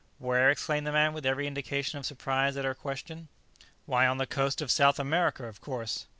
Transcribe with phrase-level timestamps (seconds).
[0.17, 3.27] "Where?" exclaimed the man, with every indication of surprise at her question;
[3.85, 6.07] "why, on the coast of South America, of course!"